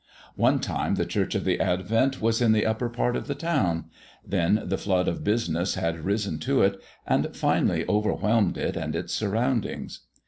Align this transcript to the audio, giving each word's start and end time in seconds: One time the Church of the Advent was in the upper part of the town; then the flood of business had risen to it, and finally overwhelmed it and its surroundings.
One 0.35 0.57
time 0.59 0.95
the 0.95 1.05
Church 1.05 1.35
of 1.35 1.45
the 1.45 1.59
Advent 1.59 2.19
was 2.19 2.41
in 2.41 2.53
the 2.53 2.65
upper 2.65 2.89
part 2.89 3.15
of 3.15 3.27
the 3.27 3.35
town; 3.35 3.85
then 4.25 4.63
the 4.65 4.79
flood 4.79 5.07
of 5.07 5.23
business 5.23 5.75
had 5.75 5.99
risen 5.99 6.39
to 6.39 6.63
it, 6.63 6.81
and 7.05 7.35
finally 7.35 7.85
overwhelmed 7.87 8.57
it 8.57 8.75
and 8.75 8.95
its 8.95 9.13
surroundings. 9.13 9.99